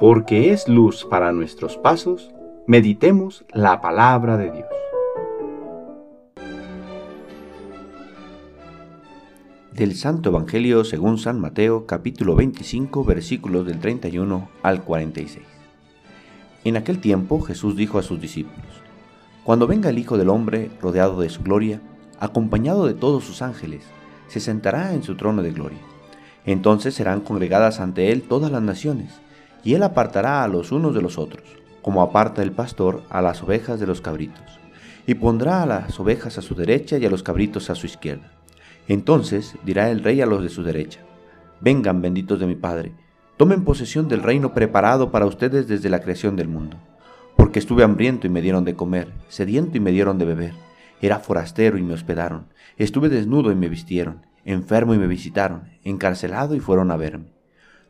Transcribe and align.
porque 0.00 0.50
es 0.50 0.66
luz 0.66 1.04
para 1.04 1.30
nuestros 1.30 1.76
pasos, 1.76 2.30
meditemos 2.66 3.44
la 3.52 3.82
palabra 3.82 4.38
de 4.38 4.50
Dios. 4.50 4.66
Del 9.74 9.94
Santo 9.94 10.30
Evangelio 10.30 10.84
según 10.84 11.18
San 11.18 11.38
Mateo 11.38 11.84
capítulo 11.84 12.34
25 12.34 13.04
versículos 13.04 13.66
del 13.66 13.78
31 13.78 14.48
al 14.62 14.82
46. 14.84 15.44
En 16.64 16.78
aquel 16.78 16.98
tiempo 17.02 17.42
Jesús 17.42 17.76
dijo 17.76 17.98
a 17.98 18.02
sus 18.02 18.22
discípulos, 18.22 18.64
Cuando 19.44 19.66
venga 19.66 19.90
el 19.90 19.98
Hijo 19.98 20.16
del 20.16 20.30
Hombre 20.30 20.70
rodeado 20.80 21.20
de 21.20 21.28
su 21.28 21.42
gloria, 21.42 21.82
acompañado 22.18 22.86
de 22.86 22.94
todos 22.94 23.24
sus 23.24 23.42
ángeles, 23.42 23.84
se 24.28 24.40
sentará 24.40 24.94
en 24.94 25.02
su 25.02 25.14
trono 25.16 25.42
de 25.42 25.52
gloria. 25.52 25.80
Entonces 26.46 26.94
serán 26.94 27.20
congregadas 27.20 27.80
ante 27.80 28.12
él 28.12 28.22
todas 28.22 28.50
las 28.50 28.62
naciones, 28.62 29.20
y 29.64 29.74
él 29.74 29.82
apartará 29.82 30.42
a 30.42 30.48
los 30.48 30.72
unos 30.72 30.94
de 30.94 31.02
los 31.02 31.18
otros, 31.18 31.44
como 31.82 32.02
aparta 32.02 32.42
el 32.42 32.52
pastor 32.52 33.02
a 33.10 33.22
las 33.22 33.42
ovejas 33.42 33.80
de 33.80 33.86
los 33.86 34.00
cabritos, 34.00 34.60
y 35.06 35.14
pondrá 35.14 35.62
a 35.62 35.66
las 35.66 35.98
ovejas 35.98 36.38
a 36.38 36.42
su 36.42 36.54
derecha 36.54 36.98
y 36.98 37.06
a 37.06 37.10
los 37.10 37.22
cabritos 37.22 37.70
a 37.70 37.74
su 37.74 37.86
izquierda. 37.86 38.30
Entonces 38.88 39.54
dirá 39.64 39.90
el 39.90 40.02
rey 40.02 40.20
a 40.20 40.26
los 40.26 40.42
de 40.42 40.48
su 40.48 40.62
derecha, 40.62 41.00
Vengan 41.62 42.00
benditos 42.00 42.40
de 42.40 42.46
mi 42.46 42.54
Padre, 42.54 42.92
tomen 43.36 43.64
posesión 43.64 44.08
del 44.08 44.22
reino 44.22 44.54
preparado 44.54 45.10
para 45.10 45.26
ustedes 45.26 45.68
desde 45.68 45.90
la 45.90 46.00
creación 46.00 46.34
del 46.34 46.48
mundo, 46.48 46.78
porque 47.36 47.58
estuve 47.58 47.84
hambriento 47.84 48.26
y 48.26 48.30
me 48.30 48.40
dieron 48.40 48.64
de 48.64 48.74
comer, 48.74 49.12
sediento 49.28 49.76
y 49.76 49.80
me 49.80 49.92
dieron 49.92 50.16
de 50.16 50.24
beber, 50.24 50.54
era 51.02 51.18
forastero 51.18 51.76
y 51.76 51.82
me 51.82 51.92
hospedaron, 51.92 52.46
estuve 52.78 53.10
desnudo 53.10 53.52
y 53.52 53.56
me 53.56 53.68
vistieron, 53.68 54.24
enfermo 54.46 54.94
y 54.94 54.98
me 54.98 55.06
visitaron, 55.06 55.64
encarcelado 55.84 56.54
y 56.54 56.60
fueron 56.60 56.90
a 56.90 56.96
verme. 56.96 57.39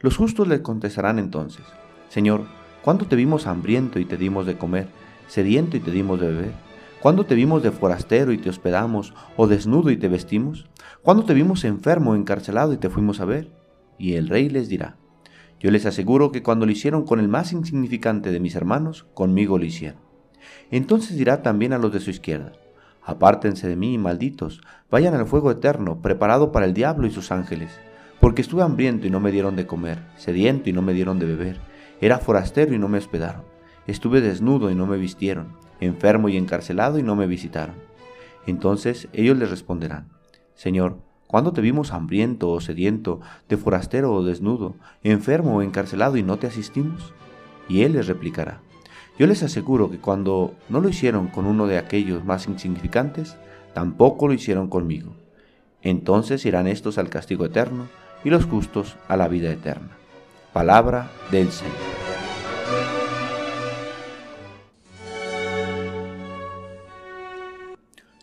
Los 0.00 0.16
justos 0.16 0.46
le 0.46 0.62
contestarán 0.62 1.18
entonces, 1.18 1.64
Señor, 2.08 2.44
¿cuándo 2.82 3.06
te 3.06 3.16
vimos 3.16 3.48
hambriento 3.48 3.98
y 3.98 4.04
te 4.04 4.16
dimos 4.16 4.46
de 4.46 4.56
comer, 4.56 4.86
sediento 5.26 5.76
y 5.76 5.80
te 5.80 5.90
dimos 5.90 6.20
de 6.20 6.28
beber? 6.28 6.52
¿Cuándo 7.00 7.26
te 7.26 7.34
vimos 7.34 7.64
de 7.64 7.72
forastero 7.72 8.30
y 8.30 8.38
te 8.38 8.48
hospedamos, 8.48 9.12
o 9.36 9.48
desnudo 9.48 9.90
y 9.90 9.96
te 9.96 10.06
vestimos? 10.06 10.70
¿Cuándo 11.02 11.24
te 11.24 11.34
vimos 11.34 11.64
enfermo 11.64 12.14
encarcelado 12.14 12.72
y 12.72 12.76
te 12.76 12.90
fuimos 12.90 13.18
a 13.18 13.24
ver? 13.24 13.50
Y 13.98 14.14
el 14.14 14.28
rey 14.28 14.48
les 14.48 14.68
dirá, 14.68 14.98
yo 15.58 15.72
les 15.72 15.84
aseguro 15.84 16.30
que 16.30 16.44
cuando 16.44 16.64
lo 16.64 16.70
hicieron 16.70 17.04
con 17.04 17.18
el 17.18 17.26
más 17.26 17.52
insignificante 17.52 18.30
de 18.30 18.38
mis 18.38 18.54
hermanos, 18.54 19.04
conmigo 19.14 19.58
lo 19.58 19.64
hicieron. 19.64 20.00
Entonces 20.70 21.16
dirá 21.16 21.42
también 21.42 21.72
a 21.72 21.78
los 21.78 21.92
de 21.92 21.98
su 21.98 22.10
izquierda, 22.10 22.52
apártense 23.02 23.66
de 23.66 23.74
mí, 23.74 23.98
malditos, 23.98 24.60
vayan 24.92 25.14
al 25.14 25.26
fuego 25.26 25.50
eterno, 25.50 26.00
preparado 26.00 26.52
para 26.52 26.66
el 26.66 26.74
diablo 26.74 27.08
y 27.08 27.10
sus 27.10 27.32
ángeles 27.32 27.80
porque 28.20 28.42
estuve 28.42 28.62
hambriento 28.62 29.06
y 29.06 29.10
no 29.10 29.20
me 29.20 29.30
dieron 29.30 29.56
de 29.56 29.66
comer, 29.66 29.98
sediento 30.16 30.68
y 30.68 30.72
no 30.72 30.82
me 30.82 30.92
dieron 30.92 31.18
de 31.18 31.26
beber, 31.26 31.60
era 32.00 32.18
forastero 32.18 32.74
y 32.74 32.78
no 32.78 32.88
me 32.88 32.98
hospedaron, 32.98 33.42
estuve 33.86 34.20
desnudo 34.20 34.70
y 34.70 34.74
no 34.74 34.86
me 34.86 34.96
vistieron, 34.96 35.54
enfermo 35.80 36.28
y 36.28 36.36
encarcelado 36.36 36.98
y 36.98 37.02
no 37.02 37.16
me 37.16 37.26
visitaron. 37.26 37.76
Entonces 38.46 39.08
ellos 39.12 39.36
les 39.36 39.50
responderán, 39.50 40.08
Señor, 40.54 40.98
¿cuándo 41.26 41.52
te 41.52 41.60
vimos 41.60 41.92
hambriento 41.92 42.50
o 42.50 42.60
sediento, 42.60 43.20
de 43.48 43.56
forastero 43.56 44.12
o 44.12 44.24
desnudo, 44.24 44.76
enfermo 45.02 45.56
o 45.56 45.62
encarcelado 45.62 46.16
y 46.16 46.22
no 46.22 46.38
te 46.38 46.46
asistimos? 46.46 47.12
Y 47.68 47.82
él 47.82 47.92
les 47.92 48.06
replicará, 48.06 48.60
yo 49.18 49.26
les 49.26 49.42
aseguro 49.42 49.90
que 49.90 49.98
cuando 49.98 50.54
no 50.68 50.80
lo 50.80 50.88
hicieron 50.88 51.26
con 51.26 51.44
uno 51.44 51.66
de 51.66 51.76
aquellos 51.76 52.24
más 52.24 52.46
insignificantes, 52.46 53.36
tampoco 53.74 54.28
lo 54.28 54.32
hicieron 54.32 54.68
conmigo. 54.68 55.12
Entonces 55.82 56.46
irán 56.46 56.68
estos 56.68 56.98
al 56.98 57.10
castigo 57.10 57.44
eterno, 57.44 57.88
y 58.24 58.30
los 58.30 58.44
justos 58.46 58.96
a 59.08 59.16
la 59.16 59.28
vida 59.28 59.50
eterna. 59.50 59.90
Palabra 60.52 61.10
del 61.30 61.50
Señor. 61.52 61.76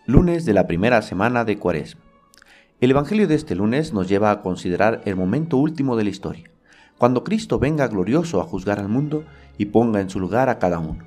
Lunes 0.06 0.46
de 0.46 0.54
la 0.54 0.68
primera 0.68 1.02
semana 1.02 1.46
de 1.46 1.58
Cuaresma. 1.58 2.02
El 2.82 2.92
Evangelio 2.92 3.28
de 3.28 3.36
este 3.36 3.56
lunes 3.56 3.94
nos 3.94 4.08
lleva 4.08 4.32
a 4.32 4.42
considerar 4.42 5.02
el 5.06 5.16
momento 5.16 5.58
último 5.58 5.96
de 5.96 6.04
la 6.04 6.10
historia, 6.10 6.52
cuando 6.98 7.24
Cristo 7.24 7.58
venga 7.58 7.88
glorioso 7.88 8.42
a 8.42 8.44
juzgar 8.44 8.80
al 8.80 8.90
mundo 8.90 9.24
y 9.58 9.66
ponga 9.66 10.02
en 10.02 10.10
su 10.10 10.20
lugar 10.20 10.50
a 10.50 10.60
cada 10.60 10.80
uno, 10.80 11.06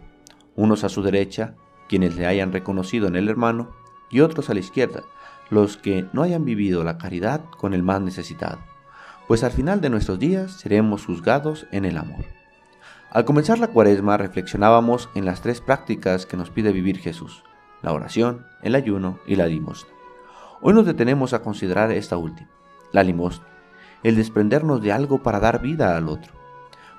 unos 0.56 0.82
a 0.82 0.88
su 0.88 1.02
derecha, 1.02 1.54
quienes 1.88 2.16
le 2.16 2.26
hayan 2.26 2.52
reconocido 2.52 3.06
en 3.06 3.16
el 3.16 3.28
hermano, 3.28 3.70
y 4.10 4.20
otros 4.20 4.48
a 4.48 4.54
la 4.54 4.60
izquierda, 4.60 5.02
los 5.50 5.76
que 5.76 6.06
no 6.12 6.22
hayan 6.22 6.44
vivido 6.44 6.82
la 6.82 6.98
caridad 6.98 7.42
con 7.58 7.74
el 7.74 7.82
más 7.82 8.00
necesitado 8.00 8.58
pues 9.28 9.44
al 9.44 9.52
final 9.52 9.82
de 9.82 9.90
nuestros 9.90 10.18
días 10.18 10.52
seremos 10.52 11.04
juzgados 11.04 11.66
en 11.70 11.84
el 11.84 11.98
amor. 11.98 12.24
Al 13.10 13.26
comenzar 13.26 13.58
la 13.58 13.68
cuaresma 13.68 14.16
reflexionábamos 14.16 15.10
en 15.14 15.26
las 15.26 15.42
tres 15.42 15.60
prácticas 15.60 16.24
que 16.24 16.38
nos 16.38 16.48
pide 16.48 16.72
vivir 16.72 16.98
Jesús, 16.98 17.44
la 17.82 17.92
oración, 17.92 18.46
el 18.62 18.74
ayuno 18.74 19.18
y 19.26 19.36
la 19.36 19.46
limosna. 19.46 19.90
Hoy 20.62 20.72
nos 20.72 20.86
detenemos 20.86 21.34
a 21.34 21.42
considerar 21.42 21.92
esta 21.92 22.16
última, 22.16 22.48
la 22.90 23.02
limosna, 23.02 23.46
el 24.02 24.16
desprendernos 24.16 24.80
de 24.80 24.92
algo 24.92 25.22
para 25.22 25.40
dar 25.40 25.60
vida 25.60 25.94
al 25.94 26.08
otro. 26.08 26.32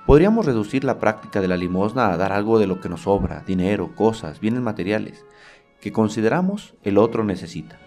Podríamos 0.06 0.46
reducir 0.46 0.84
la 0.84 1.00
práctica 1.00 1.40
de 1.40 1.48
la 1.48 1.56
limosna 1.56 2.12
a 2.12 2.16
dar 2.16 2.32
algo 2.32 2.60
de 2.60 2.68
lo 2.68 2.80
que 2.80 2.88
nos 2.88 3.02
sobra, 3.02 3.42
dinero, 3.44 3.96
cosas, 3.96 4.38
bienes 4.38 4.62
materiales, 4.62 5.26
que 5.80 5.92
consideramos 5.92 6.74
el 6.84 6.96
otro 6.96 7.24
necesita. 7.24 7.80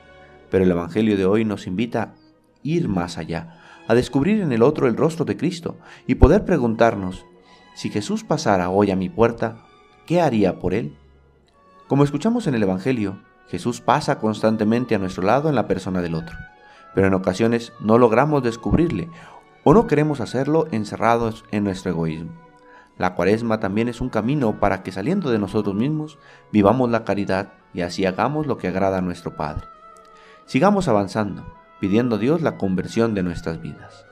Pero 0.51 0.65
el 0.65 0.71
Evangelio 0.71 1.15
de 1.15 1.25
hoy 1.25 1.45
nos 1.45 1.65
invita 1.65 2.01
a 2.03 2.13
ir 2.61 2.89
más 2.89 3.17
allá, 3.17 3.62
a 3.87 3.95
descubrir 3.95 4.41
en 4.41 4.51
el 4.51 4.63
otro 4.63 4.87
el 4.87 4.97
rostro 4.97 5.25
de 5.25 5.37
Cristo 5.37 5.77
y 6.07 6.15
poder 6.15 6.45
preguntarnos, 6.45 7.25
si 7.75 7.89
Jesús 7.89 8.23
pasara 8.23 8.69
hoy 8.69 8.91
a 8.91 8.95
mi 8.95 9.09
puerta, 9.09 9.57
¿qué 10.05 10.21
haría 10.21 10.59
por 10.59 10.73
él? 10.73 10.95
Como 11.87 12.03
escuchamos 12.03 12.47
en 12.47 12.55
el 12.55 12.63
Evangelio, 12.63 13.19
Jesús 13.47 13.81
pasa 13.81 14.19
constantemente 14.19 14.95
a 14.95 14.99
nuestro 14.99 15.23
lado 15.23 15.49
en 15.49 15.55
la 15.55 15.67
persona 15.67 16.01
del 16.01 16.15
otro, 16.15 16.37
pero 16.95 17.07
en 17.07 17.13
ocasiones 17.13 17.73
no 17.79 17.97
logramos 17.97 18.43
descubrirle 18.43 19.09
o 19.63 19.73
no 19.73 19.87
queremos 19.87 20.21
hacerlo 20.21 20.67
encerrados 20.71 21.43
en 21.51 21.63
nuestro 21.63 21.91
egoísmo. 21.91 22.31
La 22.97 23.15
cuaresma 23.15 23.59
también 23.59 23.89
es 23.89 24.01
un 24.01 24.09
camino 24.09 24.59
para 24.59 24.83
que 24.83 24.91
saliendo 24.91 25.31
de 25.31 25.39
nosotros 25.39 25.75
mismos 25.75 26.19
vivamos 26.51 26.89
la 26.89 27.03
caridad 27.03 27.53
y 27.73 27.81
así 27.81 28.05
hagamos 28.05 28.45
lo 28.45 28.57
que 28.57 28.67
agrada 28.67 28.99
a 28.99 29.01
nuestro 29.01 29.35
Padre. 29.35 29.65
Sigamos 30.45 30.87
avanzando 30.87 31.43
pidiendo 31.83 32.15
a 32.15 32.17
Dios 32.17 32.41
la 32.41 32.55
conversión 32.55 33.13
de 33.13 33.23
nuestras 33.23 33.61
vidas. 33.61 34.05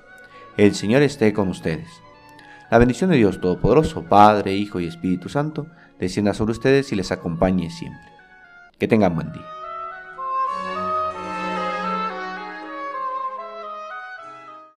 El 0.58 0.76
Señor 0.76 1.04
esté 1.04 1.32
con 1.32 1.48
ustedes. 1.48 1.88
La 2.70 2.80
bendición 2.80 3.12
de 3.12 3.16
Dios 3.16 3.40
Todopoderoso, 3.40 4.04
Padre, 4.04 4.58
Hijo 4.58 4.82
y 4.82 4.88
Espíritu 4.88 5.30
Santo, 5.30 5.68
descienda 5.98 6.34
sobre 6.34 6.52
ustedes 6.52 6.92
y 6.92 6.98
les 6.98 7.14
acompañe 7.14 7.70
siempre. 7.70 8.12
Que 8.78 8.90
tengan 8.90 9.16
buen 9.16 9.32
día. 9.32 9.61